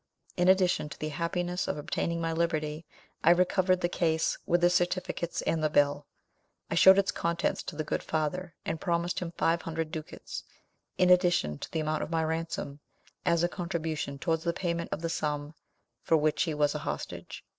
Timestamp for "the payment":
14.43-14.91